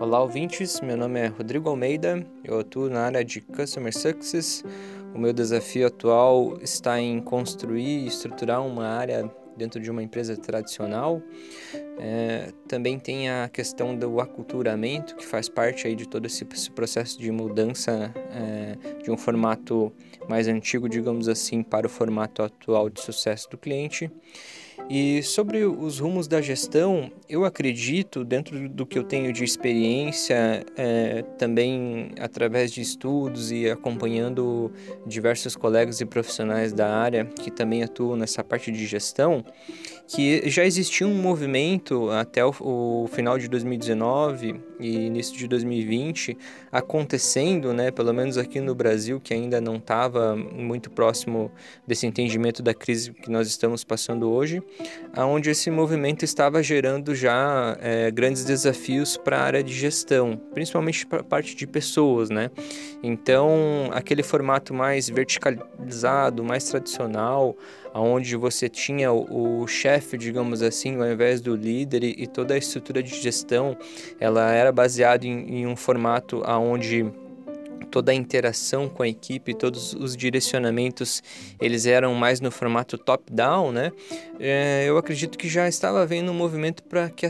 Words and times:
Olá, 0.00 0.22
ouvintes. 0.22 0.80
Meu 0.80 0.96
nome 0.96 1.18
é 1.18 1.26
Rodrigo 1.26 1.68
Almeida. 1.68 2.24
Eu 2.44 2.60
atuo 2.60 2.88
na 2.88 3.00
área 3.00 3.24
de 3.24 3.40
Customer 3.40 3.92
Success. 3.92 4.62
O 5.12 5.18
meu 5.18 5.32
desafio 5.32 5.88
atual 5.88 6.56
está 6.62 7.00
em 7.00 7.20
construir 7.20 8.04
e 8.04 8.06
estruturar 8.06 8.64
uma 8.64 8.86
área 8.86 9.28
dentro 9.56 9.80
de 9.80 9.90
uma 9.90 10.00
empresa 10.00 10.36
tradicional. 10.36 11.20
É, 11.98 12.52
também 12.68 12.96
tem 12.96 13.28
a 13.28 13.48
questão 13.48 13.96
do 13.96 14.20
aculturamento, 14.20 15.16
que 15.16 15.26
faz 15.26 15.48
parte 15.48 15.88
aí 15.88 15.96
de 15.96 16.06
todo 16.06 16.26
esse, 16.26 16.46
esse 16.52 16.70
processo 16.70 17.18
de 17.18 17.32
mudança 17.32 18.14
é, 18.30 19.02
de 19.02 19.10
um 19.10 19.16
formato 19.16 19.92
mais 20.28 20.46
antigo, 20.46 20.88
digamos 20.88 21.28
assim, 21.28 21.60
para 21.60 21.88
o 21.88 21.90
formato 21.90 22.40
atual 22.40 22.88
de 22.88 23.00
sucesso 23.00 23.50
do 23.50 23.58
cliente. 23.58 24.08
E 24.90 25.22
sobre 25.22 25.66
os 25.66 25.98
rumos 25.98 26.26
da 26.26 26.40
gestão, 26.40 27.12
eu 27.28 27.44
acredito, 27.44 28.24
dentro 28.24 28.70
do 28.70 28.86
que 28.86 28.98
eu 28.98 29.04
tenho 29.04 29.30
de 29.34 29.44
experiência, 29.44 30.64
é, 30.78 31.22
também 31.36 32.12
através 32.18 32.72
de 32.72 32.80
estudos 32.80 33.52
e 33.52 33.68
acompanhando 33.68 34.72
diversos 35.06 35.54
colegas 35.54 36.00
e 36.00 36.06
profissionais 36.06 36.72
da 36.72 36.88
área 36.88 37.26
que 37.26 37.50
também 37.50 37.82
atuam 37.82 38.16
nessa 38.16 38.42
parte 38.42 38.72
de 38.72 38.86
gestão, 38.86 39.44
que 40.08 40.48
já 40.48 40.64
existia 40.64 41.06
um 41.06 41.14
movimento 41.14 42.10
até 42.10 42.42
o, 42.42 42.50
o 42.60 43.06
final 43.12 43.38
de 43.38 43.46
2019 43.46 44.58
e 44.80 44.96
início 45.06 45.36
de 45.36 45.46
2020 45.46 46.36
acontecendo, 46.72 47.74
né, 47.74 47.90
pelo 47.90 48.14
menos 48.14 48.38
aqui 48.38 48.58
no 48.58 48.74
Brasil, 48.74 49.20
que 49.20 49.34
ainda 49.34 49.60
não 49.60 49.76
estava 49.76 50.34
muito 50.34 50.90
próximo 50.90 51.52
desse 51.86 52.06
entendimento 52.06 52.62
da 52.62 52.72
crise 52.72 53.12
que 53.12 53.30
nós 53.30 53.48
estamos 53.48 53.84
passando 53.84 54.30
hoje, 54.30 54.62
aonde 55.12 55.50
esse 55.50 55.70
movimento 55.70 56.24
estava 56.24 56.62
gerando 56.62 57.14
já 57.14 57.76
é, 57.78 58.10
grandes 58.10 58.46
desafios 58.46 59.18
para 59.18 59.38
a 59.38 59.42
área 59.42 59.62
de 59.62 59.74
gestão, 59.74 60.40
principalmente 60.54 61.06
para 61.06 61.20
a 61.20 61.24
parte 61.24 61.54
de 61.54 61.66
pessoas, 61.66 62.30
né? 62.30 62.50
Então, 63.02 63.90
aquele 63.92 64.22
formato 64.22 64.72
mais 64.72 65.08
verticalizado, 65.08 66.42
mais 66.42 66.64
tradicional, 66.64 67.54
onde 68.00 68.36
você 68.36 68.68
tinha 68.68 69.12
o, 69.12 69.62
o 69.62 69.66
chefe, 69.66 70.16
digamos 70.16 70.62
assim, 70.62 70.96
ao 70.96 71.10
invés 71.10 71.40
do 71.40 71.54
líder 71.54 72.04
e, 72.04 72.14
e, 72.18 72.26
toda 72.26 72.54
a 72.54 72.58
estrutura 72.58 73.02
de 73.02 73.14
gestão, 73.20 73.76
ela 74.20 74.52
era 74.52 74.72
baseada 74.72 75.26
em, 75.26 75.60
em 75.60 75.66
um 75.66 75.76
formato 75.76 76.42
onde 76.46 77.10
toda 77.86 78.12
a 78.12 78.14
interação 78.14 78.88
com 78.88 79.02
a 79.02 79.08
equipe, 79.08 79.54
todos 79.54 79.94
os 79.94 80.16
direcionamentos, 80.16 81.22
eles 81.60 81.86
eram 81.86 82.14
mais 82.14 82.40
no 82.40 82.50
formato 82.50 82.98
top-down, 82.98 83.72
né? 83.72 83.92
É, 84.38 84.84
eu 84.86 84.96
acredito 84.96 85.36
que 85.36 85.48
já 85.48 85.68
estava 85.68 86.02
havendo 86.02 86.30
um 86.30 86.34
movimento 86.34 86.82
para 86.82 87.10
que, 87.10 87.26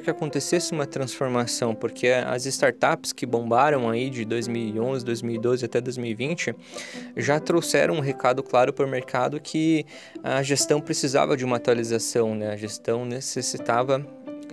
que 0.00 0.10
acontecesse 0.10 0.72
uma 0.72 0.86
transformação, 0.86 1.74
porque 1.74 2.08
as 2.08 2.46
startups 2.46 3.12
que 3.12 3.26
bombaram 3.26 3.88
aí 3.88 4.10
de 4.10 4.24
2011, 4.24 5.04
2012 5.04 5.64
até 5.64 5.80
2020 5.80 6.54
já 7.16 7.40
trouxeram 7.40 7.94
um 7.94 8.00
recado 8.00 8.42
claro 8.42 8.72
para 8.72 8.86
o 8.86 8.88
mercado 8.88 9.40
que 9.40 9.84
a 10.22 10.42
gestão 10.42 10.80
precisava 10.80 11.36
de 11.36 11.44
uma 11.44 11.56
atualização, 11.56 12.34
né? 12.34 12.52
A 12.52 12.56
gestão 12.56 13.04
necessitava 13.04 14.06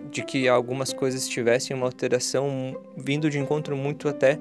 de 0.09 0.23
que 0.23 0.47
algumas 0.47 0.91
coisas 0.91 1.27
tivessem 1.27 1.75
uma 1.75 1.85
alteração 1.85 2.75
vindo 2.97 3.29
de 3.29 3.39
encontro 3.39 3.75
muito 3.77 4.07
até 4.07 4.39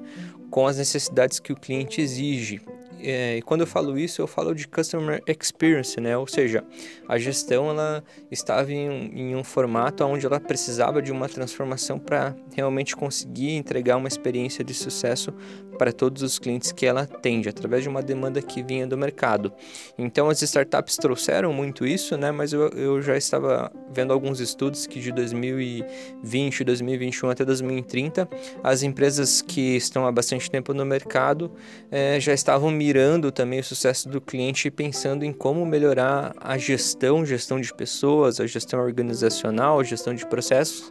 com 0.49 0.67
as 0.67 0.77
necessidades 0.77 1.39
que 1.39 1.53
o 1.53 1.55
cliente 1.55 2.01
exige. 2.01 2.61
É, 3.01 3.37
e 3.37 3.41
quando 3.41 3.61
eu 3.61 3.67
falo 3.67 3.97
isso, 3.97 4.21
eu 4.21 4.27
falo 4.27 4.53
de 4.53 4.67
customer 4.67 5.21
experience, 5.27 5.99
né? 5.99 6.17
Ou 6.17 6.27
seja, 6.27 6.63
a 7.07 7.17
gestão 7.17 7.69
ela 7.69 8.03
estava 8.29 8.71
em, 8.73 9.11
em 9.13 9.35
um 9.35 9.43
formato 9.43 10.03
onde 10.03 10.25
ela 10.25 10.39
precisava 10.39 11.01
de 11.01 11.11
uma 11.11 11.29
transformação 11.29 11.97
para 11.97 12.35
realmente 12.53 12.95
conseguir 12.95 13.51
entregar 13.51 13.95
uma 13.95 14.07
experiência 14.07 14.63
de 14.63 14.73
sucesso 14.73 15.33
para 15.77 15.93
todos 15.93 16.21
os 16.21 16.37
clientes 16.37 16.73
que 16.73 16.85
ela 16.85 17.03
atende, 17.03 17.47
através 17.47 17.83
de 17.83 17.89
uma 17.89 18.01
demanda 18.01 18.41
que 18.41 18.61
vinha 18.61 18.85
do 18.85 18.97
mercado. 18.97 19.53
Então, 19.97 20.29
as 20.29 20.41
startups 20.41 20.97
trouxeram 20.97 21.53
muito 21.53 21.87
isso, 21.87 22.17
né? 22.17 22.31
Mas 22.31 22.51
eu, 22.51 22.67
eu 22.69 23.01
já 23.01 23.15
estava 23.15 23.71
vendo 23.89 24.11
alguns 24.11 24.41
estudos 24.41 24.85
que 24.85 24.99
de 24.99 25.13
2020, 25.13 26.65
2021 26.65 27.29
até 27.29 27.45
2030, 27.45 28.27
as 28.61 28.83
empresas 28.83 29.41
que 29.41 29.77
estão 29.77 30.05
há 30.05 30.11
bastante 30.11 30.51
tempo 30.51 30.73
no 30.73 30.85
mercado 30.85 31.49
é, 31.89 32.19
já 32.19 32.33
estavam 32.33 32.69
mirando 32.79 33.29
também 33.29 33.59
o 33.59 33.63
sucesso 33.63 34.07
do 34.07 34.21
cliente 34.21 34.69
e 34.69 34.71
pensando 34.71 35.25
em 35.25 35.33
como 35.33 35.65
melhorar 35.65 36.33
a 36.39 36.57
gestão, 36.57 37.25
gestão 37.25 37.59
de 37.59 37.73
pessoas, 37.73 38.39
a 38.39 38.47
gestão 38.47 38.79
organizacional, 38.79 39.81
a 39.81 39.83
gestão 39.83 40.15
de 40.15 40.25
processos, 40.25 40.89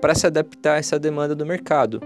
para 0.00 0.14
se 0.14 0.26
adaptar 0.26 0.74
a 0.74 0.78
essa 0.78 0.98
demanda 0.98 1.34
do 1.34 1.44
mercado. 1.44 2.00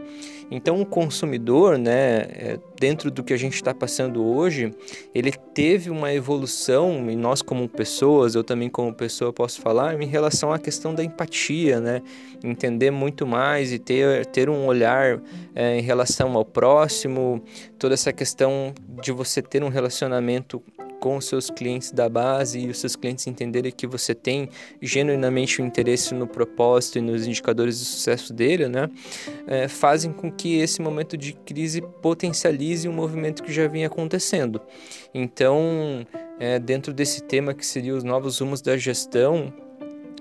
Então, 0.51 0.81
o 0.81 0.87
consumidor, 0.87 1.79
né, 1.79 2.27
é, 2.29 2.59
dentro 2.79 3.11
do 3.11 3.23
que 3.23 3.33
a 3.33 3.37
gente 3.39 3.55
está 3.55 3.73
passando 3.73 4.23
hoje, 4.23 4.71
ele 5.15 5.33
teve 5.33 5.89
uma 5.89 6.13
evolução, 6.13 7.11
e 7.11 7.17
nós, 7.17 7.41
como 7.41 7.67
pessoas, 7.69 8.35
eu 8.35 8.45
também, 8.45 8.69
como 8.69 8.93
pessoa, 8.93 9.33
posso 9.33 9.63
falar, 9.63 10.01
em 10.01 10.07
relação 10.07 10.53
à 10.53 10.59
questão 10.59 10.95
da 10.95 11.03
empatia, 11.03 11.81
né, 11.81 12.03
entender 12.45 12.91
muito 12.91 13.27
mais 13.27 13.73
e 13.73 13.79
ter, 13.79 14.27
ter 14.27 14.51
um 14.51 14.67
olhar 14.67 15.23
é, 15.55 15.79
em 15.79 15.83
relação 15.83 16.37
ao 16.37 16.45
próximo, 16.45 17.43
toda 17.79 17.95
essa 17.95 18.13
questão 18.13 18.75
de 19.03 19.11
você 19.11 19.41
ter 19.41 19.63
um 19.65 19.69
relacionamento 19.69 20.63
com 21.03 21.17
os 21.17 21.25
seus 21.25 21.51
clientes 21.51 21.91
da 21.91 22.09
base 22.09 22.61
e 22.61 22.69
os 22.69 22.79
seus 22.79 22.95
clientes 22.95 23.27
entenderem 23.27 23.73
que 23.73 23.89
você 23.89 24.15
tem 24.15 24.49
genuinamente 24.81 25.61
um 25.61 25.67
interesse 25.67 26.15
no 26.15 26.29
propósito 26.29 26.99
e 26.99 27.01
nos 27.01 27.27
indicadores 27.27 27.81
de 27.81 27.85
sucesso 27.85 28.33
dele, 28.33 28.69
né, 28.69 28.89
é, 29.49 29.67
fazem 29.67 30.13
com 30.13 30.31
que 30.31 30.61
esse 30.61 30.81
momento 30.81 31.17
de 31.17 31.33
crise 31.33 31.83
potencialize 32.01 32.89
um 32.89 32.93
movimento 32.93 33.43
que 33.43 33.53
já 33.53 33.67
vinha 33.67 33.89
acontecendo. 33.89 34.61
Então, 35.13 36.07
é, 36.39 36.61
dentro 36.61 36.93
desse 36.93 37.21
tema 37.25 37.53
que 37.53 37.67
seria 37.67 37.97
os 37.97 38.05
novos 38.05 38.39
rumos 38.39 38.63
da 38.63 38.77
gestão, 38.77 39.53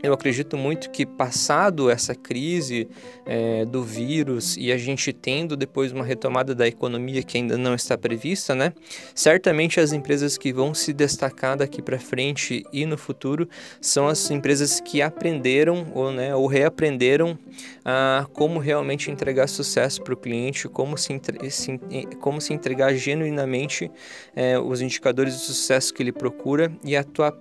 eu 0.04 0.14
acredito 0.14 0.58
muito 0.58 0.90
que, 0.90 1.06
passado 1.06 1.90
essa 1.90 2.16
crise 2.16 2.90
é, 3.26 3.66
do 3.66 3.84
vírus 3.84 4.58
e 4.58 4.72
a 4.72 4.78
gente 4.78 5.14
tendo 5.14 5.56
depois 5.56 5.92
uma 5.92 6.04
retomada 6.04 6.56
da 6.56 6.68
economia 6.68 7.24
que 7.24 7.38
ainda 7.38 7.58
não 7.58 7.76
está 7.76 7.98
prevista, 7.98 8.56
né? 8.56 8.74
Certamente 9.14 9.80
as 9.80 9.94
empresas 9.94 10.38
que 10.38 10.52
vão 10.52 10.74
se 10.74 10.94
destacar 10.94 11.58
daqui 11.58 11.82
para 11.82 12.00
frente 12.00 12.66
e 12.74 12.86
no 12.86 12.98
futuro 12.98 13.48
são 13.80 14.08
as 14.08 14.32
empresas 14.32 14.80
que 14.80 15.02
aprenderam 15.02 15.92
ou, 15.94 16.12
né, 16.12 16.36
ou 16.36 16.48
reaprenderam 16.48 17.38
a 17.84 18.26
como 18.34 18.60
realmente 18.60 19.12
entregar 19.12 19.48
sucesso 19.48 20.02
para 20.02 20.14
o 20.14 20.18
cliente, 20.18 20.68
como 20.68 20.98
se, 20.98 21.20
se, 21.50 21.80
como 22.20 22.40
se 22.42 22.54
entregar 22.54 22.94
genuinamente 22.94 23.92
é, 24.36 24.58
os 24.58 24.82
indicadores 24.82 25.34
de 25.34 25.42
sucesso 25.42 25.94
que 25.94 26.02
ele 26.02 26.12
procura 26.12 26.72
e 26.84 26.96
atuar 26.96 27.32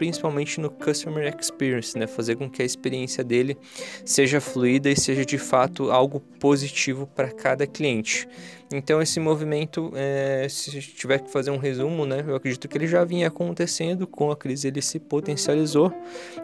principalmente 0.00 0.58
no 0.58 0.70
customer 0.70 1.36
experience, 1.38 1.98
né? 1.98 2.06
Fazer 2.06 2.34
com 2.34 2.48
que 2.48 2.62
a 2.62 2.64
experiência 2.64 3.22
dele 3.22 3.54
seja 4.02 4.40
fluida 4.40 4.88
e 4.88 4.98
seja 4.98 5.26
de 5.26 5.36
fato 5.36 5.90
algo 5.90 6.20
positivo 6.20 7.06
para 7.06 7.30
cada 7.30 7.66
cliente. 7.66 8.26
Então 8.72 9.02
esse 9.02 9.18
movimento, 9.18 9.90
é, 9.96 10.46
se 10.48 10.80
tiver 10.80 11.18
que 11.18 11.30
fazer 11.30 11.50
um 11.50 11.56
resumo, 11.56 12.06
né, 12.06 12.24
eu 12.24 12.36
acredito 12.36 12.68
que 12.68 12.78
ele 12.78 12.86
já 12.86 13.02
vinha 13.02 13.26
acontecendo 13.26 14.06
com 14.06 14.30
a 14.30 14.36
crise, 14.36 14.68
ele 14.68 14.80
se 14.80 15.00
potencializou 15.00 15.92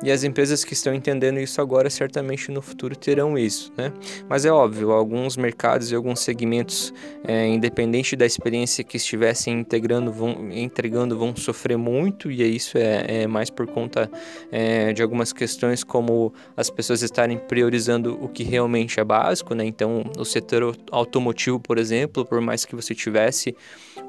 e 0.02 0.10
as 0.10 0.24
empresas 0.24 0.64
que 0.64 0.72
estão 0.72 0.92
entendendo 0.92 1.38
isso 1.38 1.60
agora 1.60 1.88
certamente 1.88 2.50
no 2.50 2.60
futuro 2.60 2.96
terão 2.96 3.38
isso, 3.38 3.72
né? 3.76 3.92
Mas 4.28 4.44
é 4.44 4.50
óbvio, 4.50 4.90
alguns 4.90 5.36
mercados 5.36 5.92
e 5.92 5.94
alguns 5.94 6.18
segmentos, 6.18 6.92
é, 7.22 7.46
independente 7.46 8.16
da 8.16 8.26
experiência 8.26 8.82
que 8.82 8.96
estivessem 8.96 9.60
integrando, 9.60 10.10
vão, 10.10 10.50
entregando, 10.50 11.16
vão 11.16 11.34
sofrer 11.36 11.78
muito 11.78 12.28
e 12.28 12.42
isso 12.42 12.76
é, 12.76 13.22
é 13.22 13.26
mais 13.28 13.45
por 13.50 13.66
conta 13.66 14.10
é, 14.50 14.92
de 14.92 15.02
algumas 15.02 15.32
questões 15.32 15.82
como 15.82 16.32
as 16.56 16.70
pessoas 16.70 17.02
estarem 17.02 17.38
priorizando 17.38 18.18
o 18.22 18.28
que 18.28 18.42
realmente 18.42 19.00
é 19.00 19.04
básico, 19.04 19.54
né? 19.54 19.64
Então 19.64 20.04
o 20.18 20.24
setor 20.24 20.76
automotivo, 20.90 21.58
por 21.58 21.78
exemplo 21.78 21.96
exemplo, 21.96 22.24
por 22.24 22.40
mais 22.40 22.64
que 22.64 22.74
você 22.74 22.94
tivesse 22.94 23.56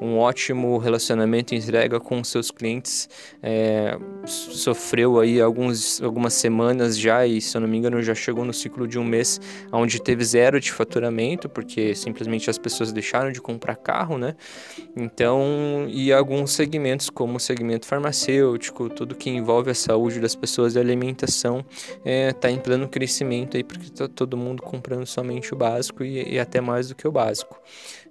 um 0.02 0.18
ótimo 0.18 0.78
relacionamento 0.78 1.54
e 1.54 1.58
entrega 1.58 2.00
com 2.00 2.24
seus 2.24 2.52
clientes, 2.52 3.10
é, 3.42 3.98
sofreu 4.26 5.20
aí 5.20 5.42
alguns, 5.42 6.02
algumas 6.02 6.34
semanas 6.34 6.98
já, 6.98 7.26
e 7.26 7.42
se 7.42 7.56
eu 7.56 7.62
não 7.62 7.68
me 7.68 7.78
engano 7.78 8.02
já 8.02 8.14
chegou 8.14 8.46
no 8.46 8.54
ciclo 8.54 8.88
de 8.88 9.00
um 9.00 9.04
mês, 9.04 9.40
onde 9.72 10.02
teve 10.02 10.24
zero 10.24 10.60
de 10.60 10.72
faturamento, 10.72 11.50
porque 11.50 11.96
simplesmente 11.96 12.50
as 12.50 12.58
pessoas 12.58 12.92
deixaram 12.92 13.32
de 13.32 13.42
comprar 13.42 13.76
carro, 13.76 14.18
né? 14.18 14.36
Então, 14.96 15.88
e 15.90 16.12
alguns 16.12 16.52
segmentos, 16.52 17.10
como 17.10 17.38
o 17.38 17.40
segmento 17.40 17.86
farmacêutico, 17.86 18.90
tudo 18.90 19.16
que 19.16 19.27
envolve 19.30 19.72
a 19.72 19.76
saúde 19.76 20.20
das 20.20 20.36
pessoas 20.36 20.76
e 20.76 20.78
a 20.78 20.82
alimentação, 20.82 21.66
está 21.70 22.02
é, 22.06 22.32
tá 22.34 22.52
em 22.52 22.60
pleno 22.60 22.88
crescimento 22.88 23.58
aí, 23.58 23.64
porque 23.64 23.86
está 23.86 24.08
todo 24.08 24.38
mundo 24.38 24.62
comprando 24.62 25.06
somente 25.06 25.54
o 25.54 25.58
básico 25.58 26.04
e, 26.04 26.34
e 26.34 26.40
até 26.40 26.62
mais 26.62 26.90
do 26.90 26.96
que 26.96 27.08
o 27.08 27.12
básico. 27.12 27.60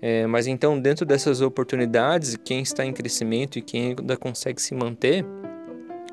É, 0.00 0.26
mas 0.26 0.46
então, 0.46 0.78
dentro 0.78 1.06
dessas 1.06 1.40
oportunidades, 1.40 2.36
quem 2.44 2.60
está 2.60 2.84
em 2.84 2.92
crescimento 2.92 3.58
e 3.58 3.62
quem 3.62 3.88
ainda 3.88 4.16
consegue 4.16 4.60
se 4.60 4.74
manter, 4.74 5.24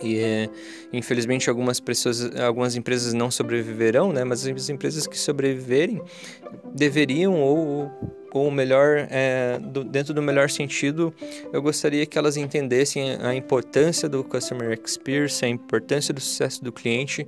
E 0.02 0.20
é, 0.20 0.50
infelizmente 0.92 1.50
algumas 1.50 1.80
pessoas, 1.80 2.36
algumas 2.36 2.76
empresas 2.76 3.14
não 3.14 3.32
sobreviverão, 3.32 4.12
né? 4.12 4.24
Mas 4.24 4.46
as 4.46 4.70
empresas 4.70 5.08
que 5.08 5.18
sobreviverem 5.18 6.02
deveriam 6.74 7.40
ou 7.40 7.92
ou 8.34 8.50
melhor, 8.50 9.08
é, 9.12 9.60
do, 9.60 9.84
dentro 9.84 10.14
do 10.14 10.22
melhor 10.22 10.50
sentido, 10.50 11.14
eu 11.54 11.62
gostaria 11.62 12.04
que 12.06 12.18
elas 12.18 12.36
entendessem 12.36 13.16
a 13.22 13.36
importância 13.36 14.10
do 14.10 14.24
customer 14.24 14.78
experience, 14.84 15.46
a 15.46 15.48
importância 15.48 16.12
do 16.12 16.20
sucesso 16.20 16.64
do 16.64 16.72
cliente 16.72 17.28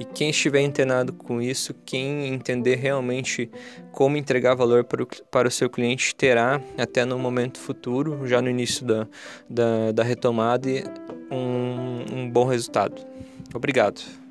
e 0.00 0.04
quem 0.04 0.30
estiver 0.30 0.64
antenado 0.64 1.12
com 1.12 1.42
isso, 1.42 1.74
quem 1.84 2.28
entender 2.28 2.76
realmente 2.76 3.50
como 3.92 4.16
entregar 4.16 4.54
valor 4.54 4.84
para 4.84 5.02
o, 5.02 5.06
para 5.30 5.46
o 5.46 5.50
seu 5.50 5.68
cliente, 5.68 6.14
terá 6.14 6.60
até 6.78 7.04
no 7.04 7.18
momento 7.18 7.58
futuro, 7.58 8.26
já 8.26 8.40
no 8.40 8.48
início 8.48 8.86
da, 8.86 9.06
da, 9.48 9.92
da 9.92 10.02
retomada, 10.02 10.70
um, 11.30 12.20
um 12.20 12.30
bom 12.30 12.46
resultado. 12.46 13.06
Obrigado. 13.54 14.25